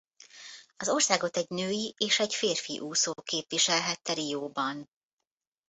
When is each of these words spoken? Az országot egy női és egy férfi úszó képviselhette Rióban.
Az 0.77 0.89
országot 0.89 1.37
egy 1.37 1.49
női 1.49 1.93
és 1.97 2.19
egy 2.19 2.33
férfi 2.33 2.79
úszó 2.79 3.13
képviselhette 3.23 4.13
Rióban. 4.13 4.89